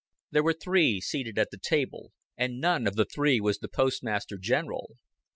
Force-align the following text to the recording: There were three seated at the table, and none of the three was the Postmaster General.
There 0.31 0.41
were 0.41 0.53
three 0.59 0.99
seated 0.99 1.37
at 1.37 1.51
the 1.51 1.59
table, 1.59 2.11
and 2.35 2.59
none 2.59 2.87
of 2.87 2.95
the 2.95 3.05
three 3.05 3.39
was 3.39 3.59
the 3.59 3.67
Postmaster 3.69 4.39
General. 4.39 4.97